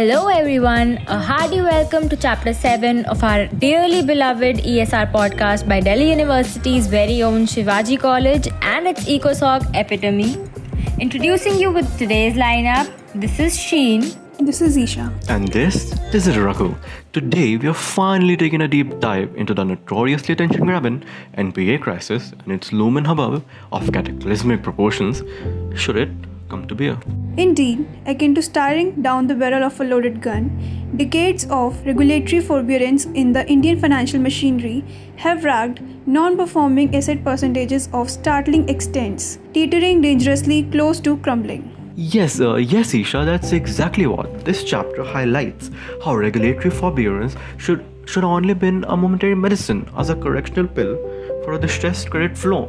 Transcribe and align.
Hello, 0.00 0.28
everyone. 0.28 0.92
A 1.08 1.18
hearty 1.18 1.60
welcome 1.60 2.08
to 2.08 2.16
Chapter 2.16 2.54
7 2.54 3.04
of 3.04 3.22
our 3.22 3.48
dearly 3.64 4.00
beloved 4.02 4.56
ESR 4.70 5.12
podcast 5.12 5.68
by 5.68 5.78
Delhi 5.80 6.08
University's 6.08 6.86
very 6.86 7.22
own 7.22 7.44
Shivaji 7.44 7.98
College 8.00 8.48
and 8.62 8.86
its 8.86 9.04
EcoSoc 9.04 9.66
epitome. 9.74 10.38
Introducing 10.98 11.58
you 11.58 11.70
with 11.70 11.98
today's 11.98 12.32
lineup, 12.32 12.90
this 13.14 13.38
is 13.38 13.60
Sheen. 13.60 14.10
This 14.38 14.62
is 14.62 14.78
Isha. 14.78 15.12
And 15.28 15.48
this, 15.48 15.90
this 16.12 16.26
is 16.26 16.38
Raghu. 16.38 16.74
Today, 17.12 17.58
we 17.58 17.68
are 17.68 17.74
finally 17.74 18.38
taking 18.38 18.62
a 18.62 18.68
deep 18.68 19.00
dive 19.00 19.36
into 19.36 19.52
the 19.52 19.64
notoriously 19.64 20.32
attention 20.32 20.64
grabbing 20.64 21.04
NPA 21.36 21.78
crisis 21.82 22.32
and 22.42 22.52
its 22.52 22.72
looming 22.72 23.04
hubbub 23.04 23.44
of 23.70 23.92
cataclysmic 23.92 24.62
proportions, 24.62 25.22
should 25.78 25.96
it 25.96 26.08
come 26.50 26.66
to 26.66 26.74
bear. 26.74 26.98
Indeed, 27.36 27.86
akin 28.06 28.34
to 28.34 28.42
staring 28.42 29.00
down 29.02 29.26
the 29.26 29.34
barrel 29.34 29.64
of 29.64 29.80
a 29.80 29.84
loaded 29.84 30.20
gun, 30.20 30.50
decades 30.96 31.46
of 31.50 31.84
regulatory 31.86 32.40
forbearance 32.40 33.06
in 33.22 33.32
the 33.32 33.46
Indian 33.48 33.80
financial 33.80 34.20
machinery 34.20 34.84
have 35.16 35.44
racked 35.44 35.80
non 36.06 36.36
performing 36.36 36.94
asset 36.94 37.22
percentages 37.24 37.88
of 37.92 38.10
startling 38.10 38.68
extents, 38.68 39.38
teetering 39.54 40.00
dangerously 40.00 40.64
close 40.64 41.00
to 41.00 41.16
crumbling. 41.18 41.68
Yes, 41.96 42.40
uh, 42.40 42.54
yes, 42.54 42.94
Isha, 42.94 43.24
that's 43.24 43.52
exactly 43.52 44.06
what 44.06 44.44
this 44.44 44.64
chapter 44.64 45.04
highlights 45.04 45.70
how 46.04 46.16
regulatory 46.16 46.70
forbearance 46.70 47.36
should 47.58 47.84
should 48.06 48.24
only 48.24 48.54
been 48.54 48.84
a 48.88 48.96
momentary 48.96 49.34
medicine 49.34 49.88
as 49.96 50.08
a 50.10 50.16
correctional 50.16 50.66
pill 50.66 50.96
for 51.44 51.52
a 51.52 51.58
distressed 51.58 52.10
credit 52.10 52.36
flow, 52.36 52.62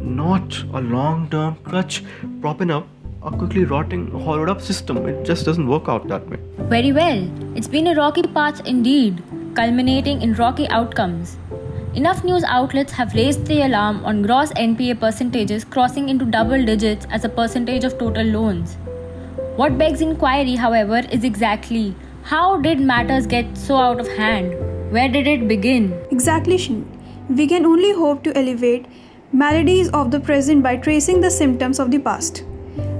not 0.00 0.62
a 0.74 0.80
long-term 0.80 1.56
crutch 1.62 2.02
propping 2.40 2.70
up 2.70 2.86
a 3.22 3.30
quickly 3.30 3.64
rotting, 3.64 4.10
hollowed 4.10 4.48
up 4.48 4.60
system. 4.60 5.06
It 5.06 5.24
just 5.24 5.44
doesn't 5.44 5.66
work 5.66 5.88
out 5.88 6.08
that 6.08 6.28
way. 6.28 6.38
Very 6.68 6.92
well. 6.92 7.28
It's 7.56 7.68
been 7.68 7.88
a 7.88 7.94
rocky 7.94 8.22
path 8.22 8.66
indeed, 8.66 9.22
culminating 9.54 10.22
in 10.22 10.34
rocky 10.34 10.68
outcomes. 10.68 11.36
Enough 11.94 12.24
news 12.24 12.44
outlets 12.44 12.92
have 12.92 13.14
raised 13.14 13.44
the 13.46 13.62
alarm 13.62 14.04
on 14.04 14.22
gross 14.22 14.52
NPA 14.52 15.00
percentages 15.00 15.64
crossing 15.64 16.08
into 16.08 16.24
double 16.24 16.64
digits 16.64 17.06
as 17.10 17.24
a 17.24 17.28
percentage 17.28 17.84
of 17.84 17.98
total 17.98 18.24
loans. 18.24 18.76
What 19.56 19.76
begs 19.76 20.00
inquiry, 20.00 20.54
however, 20.54 21.02
is 21.10 21.24
exactly 21.24 21.94
how 22.22 22.58
did 22.60 22.80
matters 22.80 23.26
get 23.26 23.58
so 23.58 23.76
out 23.76 24.00
of 24.00 24.08
hand? 24.08 24.54
Where 24.92 25.08
did 25.08 25.26
it 25.26 25.48
begin? 25.48 25.92
Exactly, 26.10 26.56
Shin. 26.56 26.86
We 27.28 27.46
can 27.46 27.66
only 27.66 27.92
hope 27.92 28.22
to 28.24 28.36
elevate 28.36 28.86
maladies 29.32 29.88
of 29.90 30.10
the 30.10 30.20
present 30.20 30.62
by 30.62 30.76
tracing 30.76 31.20
the 31.20 31.30
symptoms 31.30 31.78
of 31.78 31.90
the 31.90 31.98
past. 31.98 32.44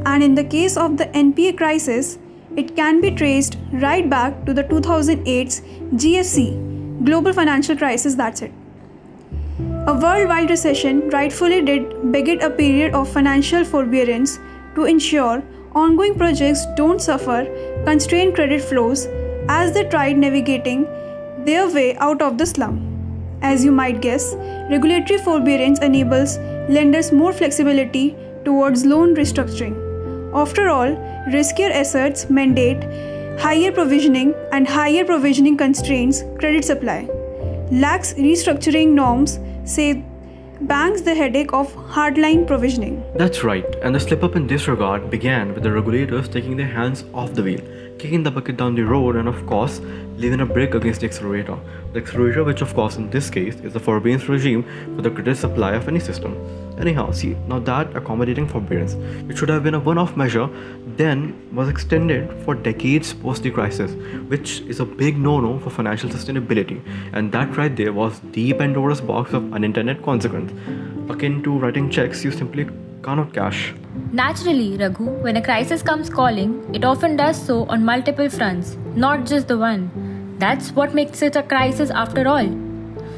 And 0.06 0.22
in 0.22 0.34
the 0.34 0.44
case 0.44 0.76
of 0.76 0.96
the 0.96 1.06
NPA 1.06 1.56
crisis, 1.56 2.18
it 2.56 2.74
can 2.74 3.00
be 3.00 3.10
traced 3.10 3.56
right 3.72 4.08
back 4.08 4.44
to 4.46 4.54
the 4.54 4.64
2008's 4.64 5.60
GFC, 5.94 7.04
global 7.04 7.32
financial 7.32 7.76
crisis, 7.76 8.14
that's 8.14 8.42
it. 8.42 8.52
A 9.86 9.94
worldwide 9.94 10.50
recession 10.50 11.08
rightfully 11.10 11.62
did 11.62 12.12
beget 12.12 12.42
a 12.42 12.50
period 12.50 12.94
of 12.94 13.08
financial 13.08 13.64
forbearance 13.64 14.38
to 14.74 14.84
ensure 14.84 15.42
ongoing 15.74 16.14
projects 16.16 16.64
don't 16.76 17.00
suffer 17.00 17.44
constrained 17.84 18.34
credit 18.34 18.60
flows 18.62 19.06
as 19.48 19.72
they 19.72 19.84
tried 19.88 20.18
navigating 20.18 20.84
their 21.44 21.68
way 21.68 21.96
out 21.96 22.20
of 22.20 22.38
the 22.38 22.46
slum. 22.46 22.86
As 23.42 23.64
you 23.64 23.72
might 23.72 24.00
guess, 24.00 24.34
regulatory 24.70 25.18
forbearance 25.18 25.78
enables 25.80 26.38
lenders 26.68 27.10
more 27.10 27.32
flexibility 27.32 28.16
towards 28.44 28.84
loan 28.84 29.14
restructuring. 29.14 29.89
After 30.32 30.68
all, 30.68 30.88
riskier 31.28 31.70
assets 31.70 32.30
mandate 32.30 32.84
higher 33.40 33.72
provisioning 33.72 34.34
and 34.52 34.68
higher 34.68 35.04
provisioning 35.04 35.56
constraints 35.56 36.22
credit 36.38 36.64
supply. 36.64 37.08
Lax 37.70 38.14
restructuring 38.14 38.92
norms 38.92 39.40
save 39.64 40.04
banks 40.62 41.00
the 41.00 41.14
headache 41.14 41.52
of 41.54 41.72
hardline 41.74 42.46
provisioning. 42.46 43.02
That's 43.14 43.42
right, 43.42 43.64
and 43.82 43.94
the 43.94 44.00
slip 44.00 44.22
up 44.22 44.36
in 44.36 44.46
this 44.46 44.68
regard 44.68 45.10
began 45.10 45.54
with 45.54 45.62
the 45.62 45.72
regulators 45.72 46.28
taking 46.28 46.56
their 46.56 46.66
hands 46.66 47.04
off 47.14 47.32
the 47.32 47.42
wheel, 47.42 47.60
kicking 47.98 48.22
the 48.22 48.30
bucket 48.30 48.58
down 48.58 48.74
the 48.74 48.82
road, 48.82 49.16
and 49.16 49.26
of 49.26 49.46
course, 49.46 49.80
leaving 50.18 50.40
a 50.40 50.46
brake 50.46 50.74
against 50.74 51.00
the 51.00 51.06
accelerator. 51.06 51.58
The 51.94 52.00
accelerator, 52.00 52.44
which 52.44 52.60
of 52.60 52.74
course 52.74 52.96
in 52.96 53.08
this 53.08 53.30
case 53.30 53.54
is 53.60 53.72
the 53.72 53.80
forbearance 53.80 54.28
regime 54.28 54.64
for 54.94 55.02
the 55.02 55.10
credit 55.10 55.36
supply 55.36 55.72
of 55.72 55.88
any 55.88 55.98
system. 55.98 56.36
Anyhow, 56.78 57.10
see, 57.10 57.36
now 57.48 57.58
that 57.60 57.96
accommodating 57.96 58.46
forbearance, 58.46 58.94
it 59.30 59.38
should 59.38 59.48
have 59.48 59.62
been 59.62 59.74
a 59.74 59.80
one 59.80 59.96
off 59.96 60.14
measure, 60.14 60.48
then 61.00 61.20
was 61.58 61.68
extended 61.68 62.32
for 62.44 62.54
decades 62.54 63.12
post 63.22 63.42
the 63.42 63.50
crisis, 63.50 63.92
which 64.32 64.60
is 64.72 64.80
a 64.80 64.84
big 64.84 65.18
no 65.26 65.40
no 65.40 65.58
for 65.60 65.70
financial 65.70 66.10
sustainability. 66.10 66.78
And 67.12 67.32
that 67.32 67.56
right 67.56 67.74
there 67.74 67.92
was 67.92 68.20
the 68.32 68.52
Pandora's 68.52 69.00
box 69.00 69.32
of 69.32 69.52
unintended 69.52 70.02
consequence. 70.02 70.52
Akin 71.10 71.42
to 71.42 71.58
writing 71.58 71.90
checks 71.90 72.24
you 72.24 72.30
simply 72.30 72.68
cannot 73.02 73.32
cash. 73.32 73.74
Naturally, 74.12 74.76
Raghu, 74.76 75.10
when 75.26 75.36
a 75.36 75.42
crisis 75.42 75.82
comes 75.82 76.10
calling, 76.10 76.52
it 76.74 76.84
often 76.84 77.16
does 77.16 77.40
so 77.50 77.64
on 77.66 77.84
multiple 77.84 78.28
fronts, 78.28 78.76
not 78.94 79.24
just 79.26 79.48
the 79.48 79.58
one. 79.58 79.90
That's 80.38 80.72
what 80.72 80.94
makes 80.94 81.22
it 81.22 81.36
a 81.36 81.42
crisis 81.42 81.90
after 81.90 82.26
all. 82.28 82.50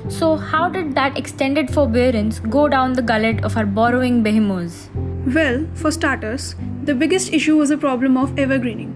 So, 0.09 0.37
how 0.37 0.69
did 0.69 0.95
that 0.97 1.17
extended 1.17 1.73
forbearance 1.73 2.41
go 2.41 2.69
down 2.69 2.93
the 2.93 3.03
gullet 3.03 3.45
of 3.45 3.57
our 3.57 3.67
borrowing 3.67 4.23
behemoths? 4.23 4.91
Well, 5.27 5.67
for 5.75 5.93
starters, 5.93 6.57
the 6.85 6.95
biggest 6.95 7.33
issue 7.33 7.57
was 7.57 7.69
the 7.69 7.79
problem 7.79 8.17
of 8.17 8.37
evergreening. 8.37 8.93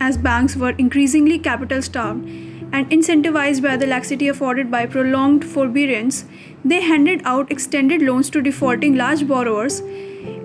As 0.00 0.16
banks 0.16 0.56
were 0.56 0.70
increasingly 0.70 1.38
capital 1.38 1.82
starved 1.82 2.28
and 2.72 2.90
incentivized 2.90 3.62
by 3.62 3.76
the 3.76 3.86
laxity 3.86 4.26
afforded 4.28 4.70
by 4.70 4.86
prolonged 4.86 5.44
forbearance, 5.44 6.24
they 6.64 6.80
handed 6.80 7.22
out 7.24 7.52
extended 7.52 8.02
loans 8.02 8.28
to 8.30 8.42
defaulting 8.42 8.96
large 8.96 9.26
borrowers 9.28 9.80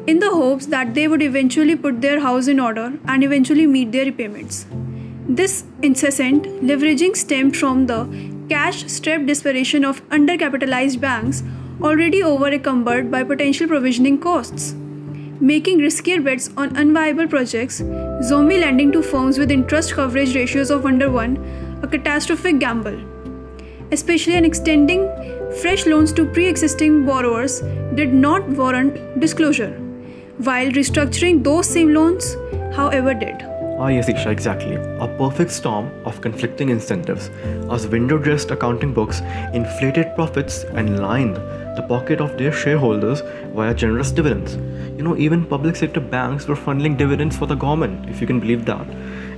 in 0.06 0.20
the 0.20 0.30
hopes 0.30 0.68
that 0.68 0.94
they 0.94 1.08
would 1.08 1.24
eventually 1.24 1.76
put 1.76 2.02
their 2.02 2.20
house 2.20 2.48
in 2.48 2.60
order 2.60 2.94
and 3.06 3.24
eventually 3.24 3.66
meet 3.66 3.92
their 3.92 4.06
repayments. 4.06 4.68
This 5.28 5.64
incessant 5.82 6.46
leveraging 6.62 7.16
stemmed 7.16 7.58
from 7.58 7.88
the 7.88 8.08
cash 8.50 8.86
strapped 8.86 9.26
desperation 9.26 9.84
of 9.84 10.08
undercapitalized 10.10 11.00
banks 11.00 11.42
already 11.82 12.22
over-encumbered 12.22 13.10
by 13.10 13.24
potential 13.24 13.68
provisioning 13.68 14.20
costs. 14.20 14.76
Making 15.40 15.80
riskier 15.80 16.24
bets 16.24 16.52
on 16.58 16.76
unviable 16.76 17.28
projects, 17.28 17.78
zombie 18.22 18.60
lending 18.60 18.92
to 18.92 19.02
firms 19.02 19.40
with 19.40 19.52
interest 19.52 19.94
coverage 19.94 20.36
ratios 20.36 20.70
of 20.70 20.86
under 20.86 21.10
1, 21.10 21.80
a 21.82 21.88
catastrophic 21.88 22.60
gamble. 22.60 23.00
Especially 23.92 24.36
an 24.36 24.46
extending 24.46 25.10
fresh 25.62 25.86
loans 25.88 26.14
to 26.14 26.26
pre 26.26 26.48
existing 26.48 27.06
borrowers 27.06 27.62
did 27.96 28.14
not 28.14 28.48
warrant 28.50 29.20
disclosure, 29.20 29.72
while 30.38 30.68
restructuring 30.68 31.44
those 31.44 31.68
same 31.68 31.94
loans, 31.94 32.36
however, 32.76 33.14
did. 33.16 33.42
Ah, 33.80 33.88
yes, 33.88 34.08
Isha, 34.08 34.30
exactly. 34.30 34.76
A 34.76 35.08
perfect 35.18 35.50
storm 35.50 35.90
of 36.06 36.22
conflicting 36.22 36.70
incentives, 36.70 37.32
as 37.72 37.88
window 37.88 38.20
dressed 38.20 38.52
accounting 38.52 38.94
books 38.94 39.22
inflated 39.54 40.14
profits 40.16 40.64
and 40.64 41.00
lined 41.00 41.38
the 41.76 41.82
pocket 41.84 42.22
of 42.22 42.38
their 42.38 42.52
shareholders 42.52 43.22
via 43.56 43.74
generous 43.74 44.12
dividends. 44.12 44.56
You 44.98 45.04
know, 45.04 45.18
even 45.18 45.46
public 45.46 45.76
sector 45.76 46.00
banks 46.00 46.48
were 46.48 46.56
funneling 46.56 46.98
dividends 46.98 47.38
for 47.38 47.46
the 47.46 47.56
government, 47.56 48.10
if 48.10 48.22
you 48.22 48.28
can 48.28 48.40
believe 48.40 48.66
that. 48.66 48.88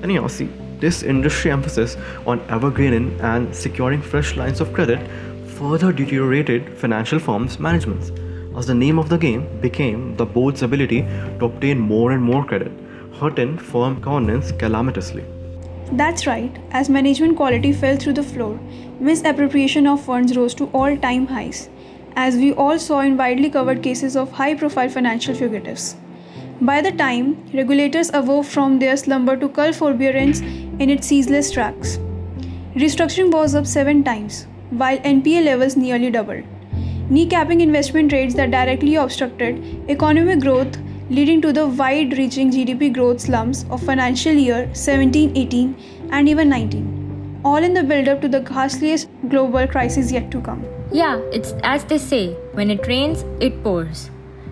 Anyhow, 0.03 0.27
see, 0.27 0.49
this 0.79 1.03
industry 1.03 1.51
emphasis 1.51 1.97
on 2.25 2.41
evergreening 2.49 3.19
and 3.21 3.55
securing 3.55 4.01
fresh 4.01 4.35
lines 4.35 4.59
of 4.61 4.73
credit 4.73 4.99
further 5.47 5.91
deteriorated 5.91 6.77
financial 6.77 7.17
firms' 7.17 7.59
managements, 7.59 8.11
as 8.57 8.67
the 8.67 8.73
name 8.73 8.99
of 8.99 9.09
the 9.09 9.17
game 9.17 9.47
became 9.61 10.15
the 10.17 10.25
board's 10.25 10.63
ability 10.63 11.01
to 11.39 11.45
obtain 11.45 11.79
more 11.79 12.11
and 12.11 12.21
more 12.21 12.43
credit 12.43 12.71
hurting 13.19 13.57
firm 13.57 13.99
governance 14.01 14.51
calamitously. 14.51 15.23
That's 15.91 16.27
right, 16.27 16.51
as 16.71 16.89
management 16.89 17.37
quality 17.37 17.71
fell 17.71 17.95
through 17.95 18.13
the 18.13 18.23
floor, 18.23 18.59
misappropriation 18.99 19.87
of 19.87 20.03
funds 20.03 20.35
rose 20.35 20.53
to 20.55 20.65
all 20.73 20.97
time 20.97 21.27
highs, 21.27 21.69
as 22.15 22.35
we 22.35 22.53
all 22.53 22.79
saw 22.79 23.01
in 23.01 23.17
widely 23.17 23.49
covered 23.49 23.83
cases 23.83 24.15
of 24.15 24.31
high 24.31 24.55
profile 24.55 24.89
financial 24.89 25.35
fugitives. 25.35 25.95
By 26.61 26.81
the 26.81 26.91
time 26.91 27.43
regulators 27.53 28.11
awoke 28.13 28.45
from 28.45 28.79
their 28.79 28.95
slumber 28.95 29.35
to 29.37 29.49
cull 29.49 29.73
forbearance 29.73 30.39
in 30.39 30.89
its 30.89 31.07
ceaseless 31.07 31.51
tracks, 31.51 31.97
restructuring 32.75 33.31
was 33.31 33.55
up 33.55 33.65
seven 33.65 34.03
times, 34.03 34.47
while 34.69 34.97
NPA 34.99 35.43
levels 35.43 35.75
nearly 35.75 36.09
doubled, 36.09 36.43
kneecapping 37.09 37.61
investment 37.61 38.13
rates 38.13 38.35
that 38.35 38.51
directly 38.51 38.95
obstructed 38.95 39.89
economic 39.89 40.39
growth 40.39 40.77
leading 41.09 41.41
to 41.41 41.53
the 41.53 41.67
wide 41.67 42.17
reaching 42.17 42.49
GDP 42.49 42.91
growth 42.91 43.21
slumps 43.21 43.65
of 43.69 43.83
financial 43.83 44.33
year 44.33 44.69
17 44.73 45.37
18 45.37 46.09
and 46.11 46.29
even 46.29 46.49
19, 46.49 47.41
all 47.43 47.57
in 47.57 47.73
the 47.73 47.83
build 47.83 48.07
up 48.07 48.21
to 48.21 48.27
the 48.27 48.39
ghastliest 48.39 49.07
global 49.29 49.67
crisis 49.67 50.11
yet 50.11 50.31
to 50.31 50.41
come. 50.41 50.65
Yeah, 50.95 51.17
it's 51.33 51.53
as 51.61 51.83
they 51.83 51.97
say 51.97 52.35
when 52.53 52.71
it 52.71 52.87
rains, 52.87 53.25
it 53.41 53.61
pours. 53.63 54.09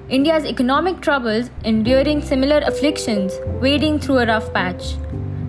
India's 0.09 0.43
economic 0.43 0.99
troubles 0.99 1.49
enduring 1.63 2.21
similar 2.21 2.57
afflictions, 2.65 3.39
wading 3.61 3.99
through 3.99 4.17
a 4.17 4.25
rough 4.25 4.51
patch. 4.53 4.95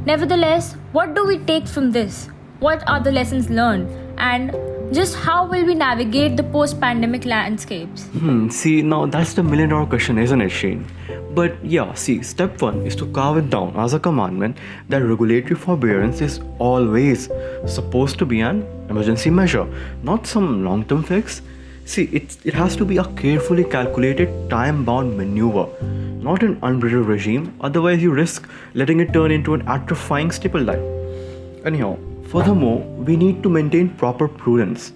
Nevertheless, 0.07 0.77
What 0.93 1.15
do 1.17 1.27
we 1.27 1.39
take 1.39 1.67
from 1.67 1.91
this? 1.91 2.29
What 2.61 2.89
are 2.89 3.01
the 3.01 3.11
lessons 3.11 3.51
learned? 3.51 3.89
And 4.17 4.53
just 4.95 5.17
how 5.17 5.45
will 5.47 5.65
we 5.67 5.75
navigate 5.75 6.37
the 6.37 6.43
post 6.43 6.81
pandemic 6.81 7.25
landscapes? 7.25 8.05
Hmm, 8.19 8.49
see, 8.49 8.81
now 8.83 9.07
that's 9.07 9.35
the 9.35 9.43
million 9.43 9.71
dollar 9.71 9.87
question, 9.87 10.19
isn't 10.19 10.41
it, 10.41 10.51
Shane? 10.51 10.87
But 11.35 11.57
yeah, 11.65 11.95
see, 11.95 12.23
step 12.23 12.63
one 12.63 12.87
is 12.87 12.95
to 12.97 13.07
carve 13.07 13.39
it 13.39 13.51
down 13.51 13.75
as 13.77 13.95
a 13.95 13.99
commandment 13.99 14.57
that 14.89 14.99
regulatory 14.99 15.57
forbearance 15.57 16.21
is 16.21 16.41
always 16.59 17.29
supposed 17.67 18.19
to 18.21 18.27
be 18.27 18.41
an 18.41 18.63
emergency 18.89 19.31
measure, 19.31 19.67
not 20.05 20.29
some 20.29 20.65
long 20.65 20.85
term 20.85 21.03
fix. 21.03 21.43
See, 21.87 22.05
it, 22.05 22.37
it 22.45 22.55
has 22.55 22.77
to 22.77 22.85
be 22.85 22.97
a 22.99 23.05
carefully 23.05 23.65
calculated, 23.65 24.49
time 24.49 24.85
bound 24.85 25.17
maneuver, 25.19 25.67
not 25.83 26.43
an 26.43 26.59
unbridled 26.63 27.07
regime, 27.07 27.55
otherwise, 27.61 28.03
you 28.03 28.13
risk 28.13 28.49
letting 28.75 29.01
it 29.01 29.13
turn 29.13 29.31
into 29.33 29.55
an 29.55 29.63
atrophying 29.67 30.33
staple 30.33 30.65
diet. 30.65 31.67
Anyhow, 31.67 31.99
furthermore, 32.35 32.81
we 33.09 33.17
need 33.17 33.43
to 33.45 33.49
maintain 33.49 33.89
proper 33.91 34.27
prudence. 34.27 34.93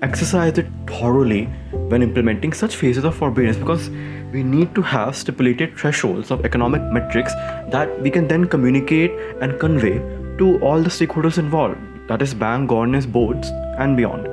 Exercise 0.00 0.56
it 0.56 0.66
thoroughly 0.86 1.44
when 1.90 2.02
implementing 2.02 2.54
such 2.54 2.76
phases 2.76 3.04
of 3.04 3.14
forbearance 3.14 3.58
because 3.58 3.90
we 4.32 4.42
need 4.42 4.74
to 4.74 4.80
have 4.80 5.14
stipulated 5.14 5.76
thresholds 5.76 6.30
of 6.30 6.46
economic 6.46 6.80
metrics 6.90 7.34
that 7.74 8.00
we 8.00 8.10
can 8.10 8.26
then 8.26 8.46
communicate 8.46 9.10
and 9.42 9.60
convey 9.60 9.98
to 10.38 10.58
all 10.60 10.80
the 10.80 10.88
stakeholders 10.88 11.36
involved 11.36 11.76
that 12.08 12.22
is, 12.22 12.32
bank 12.34 12.70
governance 12.70 13.06
boards 13.06 13.48
and 13.78 13.96
beyond. 13.96 14.26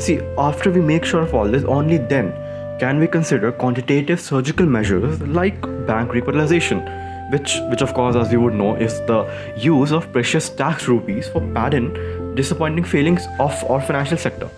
See, 0.00 0.20
after 0.38 0.70
we 0.70 0.80
make 0.80 1.04
sure 1.04 1.20
of 1.20 1.34
all 1.34 1.46
this, 1.46 1.64
only 1.64 1.98
then 1.98 2.32
can 2.78 2.98
we 3.00 3.06
consider 3.06 3.52
quantitative 3.52 4.20
surgical 4.20 4.64
measures 4.64 5.20
like 5.22 5.60
bank 5.86 6.12
recapitalization 6.12 7.09
which 7.32 7.56
which 7.70 7.82
of 7.82 7.94
course 7.94 8.16
as 8.16 8.32
you 8.32 8.40
would 8.40 8.54
know 8.54 8.74
is 8.76 9.00
the 9.10 9.18
use 9.56 9.92
of 9.92 10.10
precious 10.12 10.48
tax 10.48 10.88
rupees 10.88 11.28
for 11.28 11.40
padding 11.54 11.88
disappointing 12.34 12.84
failings 12.84 13.26
of 13.38 13.64
our 13.70 13.80
financial 13.80 14.16
sector 14.26 14.48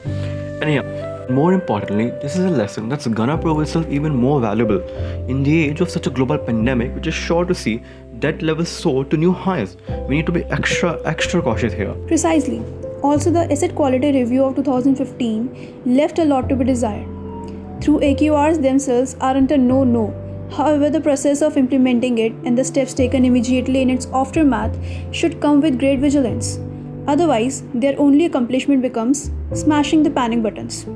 anyhow 0.61 0.85
more 1.31 1.53
importantly 1.55 2.11
this 2.23 2.37
is 2.37 2.45
a 2.45 2.51
lesson 2.51 2.89
that's 2.89 3.07
gonna 3.07 3.39
prove 3.39 3.61
itself 3.61 3.87
even 3.89 4.15
more 4.15 4.41
valuable 4.41 4.81
in 5.29 5.43
the 5.43 5.57
age 5.65 5.81
of 5.81 5.91
such 5.91 6.07
a 6.07 6.11
global 6.11 6.39
pandemic 6.39 6.95
which 6.95 7.07
is 7.07 7.15
sure 7.15 7.45
to 7.45 7.55
see 7.55 7.83
debt 8.19 8.43
levels 8.43 8.69
soar 8.69 9.05
to 9.05 9.17
new 9.17 9.33
highs 9.33 9.77
we 10.09 10.17
need 10.17 10.27
to 10.27 10.33
be 10.33 10.45
extra 10.45 10.99
extra 11.05 11.43
cautious 11.43 11.73
here 11.73 11.95
Precisely. 12.07 12.63
Also, 13.03 13.33
the 13.33 13.51
asset 13.51 13.75
quality 13.75 14.13
review 14.13 14.45
of 14.45 14.55
2015 14.55 15.83
left 15.85 16.21
a 16.21 16.25
lot 16.25 16.49
to 16.49 16.55
be 16.55 16.65
desired. 16.65 17.05
Through 17.83 17.99
AQRs 17.99 18.63
themselves 18.63 19.17
aren't 19.21 19.51
a 19.51 19.59
no 19.59 19.83
no. 19.83 20.15
However, 20.57 20.91
the 20.91 21.01
process 21.01 21.41
of 21.41 21.57
implementing 21.57 22.19
it 22.19 22.33
and 22.45 22.59
the 22.59 22.65
steps 22.65 22.93
taken 22.93 23.25
immediately 23.25 23.81
in 23.81 23.89
its 23.89 24.07
aftermath 24.13 24.77
should 25.11 25.41
come 25.41 25.61
with 25.61 25.79
great 25.79 26.01
vigilance. 26.01 26.59
Otherwise, 27.07 27.63
their 27.75 27.99
only 27.99 28.27
accomplishment 28.27 28.83
becomes 28.83 29.31
smashing 29.55 30.03
the 30.03 30.11
panic 30.11 30.43
buttons. 30.43 30.87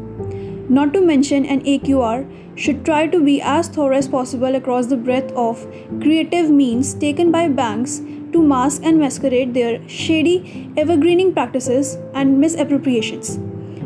Not 0.69 0.93
to 0.93 1.01
mention, 1.01 1.47
an 1.47 1.63
AQR 1.63 2.27
should 2.55 2.85
try 2.85 3.07
to 3.07 3.23
be 3.23 3.41
as 3.41 3.69
thorough 3.69 3.97
as 3.97 4.09
possible 4.09 4.55
across 4.55 4.87
the 4.87 4.97
breadth 4.97 5.33
of 5.33 5.67
creative 6.01 6.51
means 6.51 6.95
taken 6.95 7.31
by 7.31 7.49
banks 7.49 8.01
to 8.33 8.43
mask 8.43 8.83
and 8.85 8.99
masquerade 8.99 9.55
their 9.55 9.87
shady, 9.89 10.71
evergreening 10.77 11.33
practices 11.33 11.97
and 12.15 12.39
misappropriations. 12.39 13.39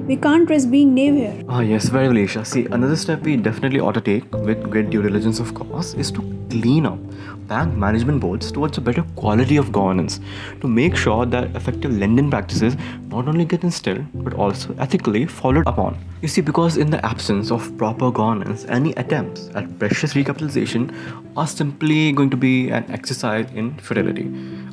We 0.06 0.17
can't 0.17 0.49
risk 0.50 0.70
being 0.70 0.94
naive 0.94 1.14
here. 1.14 1.44
Ah, 1.49 1.61
yes, 1.61 1.88
very 1.88 2.08
well, 2.08 2.17
Isha. 2.17 2.44
See, 2.44 2.67
another 2.67 2.97
step 2.97 3.23
we 3.23 3.37
definitely 3.37 3.81
ought 3.81 3.94
to 3.94 4.00
take, 4.00 4.31
with 4.35 4.69
great 4.70 4.91
due 4.91 5.02
diligence, 5.02 5.38
of 5.38 5.55
course, 5.55 5.94
is 5.94 6.11
to 6.12 6.23
clean 6.50 6.87
up 6.87 6.99
bank 7.47 7.75
management 7.75 8.20
boards 8.20 8.50
towards 8.52 8.79
a 8.79 8.81
better 8.81 9.02
quality 9.17 9.56
of 9.56 9.73
governance 9.73 10.20
to 10.61 10.69
make 10.69 10.97
sure 10.97 11.26
that 11.26 11.55
effective 11.56 11.97
lending 11.97 12.31
practices 12.31 12.76
not 13.08 13.26
only 13.26 13.44
get 13.44 13.64
instilled 13.64 14.05
but 14.14 14.35
also 14.35 14.75
ethically 14.79 15.26
followed 15.26 15.67
upon. 15.67 15.99
You 16.23 16.29
see, 16.29 16.41
because 16.41 16.76
in 16.76 16.91
the 16.91 17.05
absence 17.05 17.50
of 17.50 17.76
proper 17.76 18.11
governance, 18.11 18.64
any 18.69 18.93
attempts 18.93 19.49
at 19.55 19.79
precious 19.79 20.14
recapitalization 20.14 20.94
are 21.40 21.46
simply 21.46 22.12
going 22.12 22.31
to 22.32 22.37
be 22.37 22.69
an 22.78 22.84
exercise 22.96 23.46
in 23.60 23.69
futility, 23.78 24.25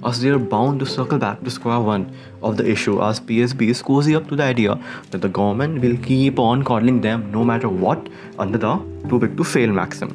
as 0.10 0.20
they 0.22 0.30
are 0.30 0.40
bound 0.54 0.82
to 0.82 0.86
circle 0.86 1.18
back 1.18 1.42
to 1.44 1.52
square 1.58 1.80
one 1.80 2.04
of 2.42 2.58
the 2.58 2.66
issue 2.74 2.96
as 3.02 3.22
PSBs 3.22 3.84
cozy 3.90 4.16
up 4.20 4.28
to 4.32 4.36
the 4.36 4.44
idea 4.44 4.78
that 5.12 5.22
the 5.22 5.30
government 5.30 5.82
will 5.82 5.98
keep 6.10 6.40
on 6.48 6.64
coddling 6.70 7.00
them 7.08 7.32
no 7.32 7.46
matter 7.52 7.70
what 7.70 8.10
under 8.38 8.58
the 8.58 8.74
too 9.10 9.20
big 9.24 9.38
to 9.38 9.46
fail 9.46 9.72
maxim. 9.72 10.12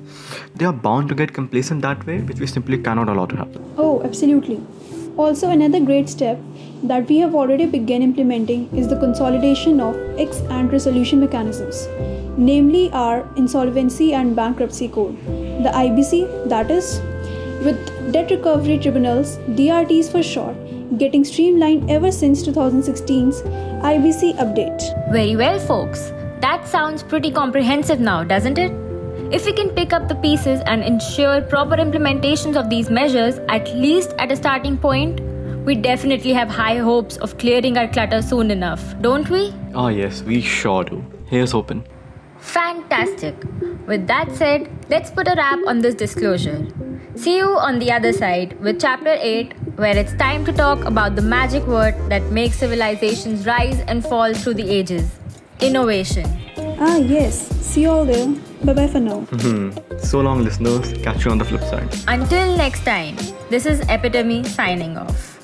They 0.54 0.66
are 0.66 0.75
bound 0.87 1.08
to 1.08 1.14
get 1.14 1.32
complacent 1.32 1.81
that 1.82 2.06
way, 2.06 2.20
which 2.20 2.38
we 2.38 2.46
simply 2.46 2.78
cannot 2.78 3.08
allow 3.08 3.26
to 3.26 3.37
happen. 3.37 3.75
Oh, 3.78 4.02
absolutely. 4.02 4.60
Also, 5.16 5.50
another 5.50 5.81
great 5.81 6.08
step 6.08 6.38
that 6.82 7.08
we 7.08 7.19
have 7.19 7.34
already 7.34 7.66
begun 7.66 8.02
implementing 8.02 8.69
is 8.76 8.88
the 8.88 8.99
consolidation 8.99 9.81
of 9.81 9.96
ex 10.19 10.40
ante 10.58 10.72
resolution 10.72 11.20
mechanisms, 11.20 11.87
namely 12.37 12.90
our 12.93 13.19
insolvency 13.37 14.12
and 14.14 14.34
bankruptcy 14.34 14.88
code, 14.88 15.16
the 15.62 15.70
IBC, 15.70 16.49
that 16.49 16.70
is, 16.70 17.00
with 17.64 18.12
debt 18.12 18.31
recovery 18.31 18.79
tribunals, 18.79 19.38
DRTs 19.61 20.11
for 20.11 20.23
short, 20.23 20.56
getting 20.99 21.25
streamlined 21.25 21.91
ever 21.91 22.11
since 22.12 22.47
2016's 22.47 23.43
IBC 23.43 24.37
update. 24.38 25.12
Very 25.12 25.37
well, 25.37 25.59
folks. 25.59 26.12
That 26.41 26.67
sounds 26.67 27.03
pretty 27.03 27.31
comprehensive 27.31 28.00
now, 28.00 28.25
doesn't 28.25 28.59
it? 28.59 28.73
If 29.32 29.47
we 29.47 29.53
can 29.53 29.70
pick 29.70 29.93
up 29.93 30.09
the 30.09 30.17
pieces 30.17 30.61
and 30.67 30.82
ensure 30.82 31.41
proper 31.41 31.76
implementations 31.76 32.56
of 32.56 32.69
these 32.69 32.91
measures, 32.91 33.38
at 33.49 33.75
least 33.75 34.12
at 34.19 34.31
a 34.31 34.37
starting 34.37 34.76
point, 34.76 35.20
we 35.64 35.75
definitely 35.76 36.32
have 36.32 36.49
high 36.49 36.76
hopes 36.79 37.17
of 37.19 37.38
clearing 37.38 37.79
our 37.79 37.87
clutter 37.88 38.20
soon 38.20 38.50
enough, 38.50 38.82
don't 39.00 39.31
we? 39.31 39.55
Ah, 39.75 39.88
yes, 39.88 40.23
we 40.23 40.41
sure 40.41 40.85
do. 40.85 41.05
Here's 41.26 41.53
hoping. 41.53 41.85
Fantastic. 42.42 43.34
With 43.86 44.06
that 44.08 44.30
said, 44.32 44.68
let's 44.90 45.10
put 45.10 45.28
a 45.28 45.34
wrap 45.36 45.60
on 45.66 45.78
this 45.78 45.94
disclosure. 45.94 46.66
See 47.14 47.36
you 47.36 47.56
on 47.56 47.78
the 47.78 47.90
other 47.92 48.12
side 48.12 48.58
with 48.60 48.80
Chapter 48.80 49.16
8, 49.18 49.52
where 49.76 49.96
it's 49.96 50.12
time 50.14 50.44
to 50.44 50.52
talk 50.52 50.84
about 50.84 51.16
the 51.16 51.22
magic 51.22 51.66
word 51.66 51.94
that 52.10 52.22
makes 52.30 52.56
civilizations 52.56 53.46
rise 53.46 53.80
and 53.80 54.04
fall 54.04 54.34
through 54.34 54.54
the 54.54 54.68
ages 54.68 55.08
innovation. 55.60 56.26
Ah, 56.80 56.96
yes. 56.96 57.48
See 57.64 57.82
you 57.82 57.90
all 57.90 58.04
there. 58.04 58.26
Bye 58.64 58.72
bye 58.74 58.88
for 58.88 59.00
now. 59.00 59.20
Hmm. 59.42 59.70
So 59.98 60.20
long, 60.20 60.42
listeners. 60.42 60.92
Catch 61.02 61.24
you 61.24 61.30
on 61.30 61.38
the 61.38 61.44
flip 61.44 61.62
side. 61.62 61.88
Until 62.08 62.56
next 62.56 62.84
time, 62.84 63.16
this 63.50 63.66
is 63.66 63.80
Epitome 63.88 64.42
signing 64.44 64.96
off. 64.99 65.41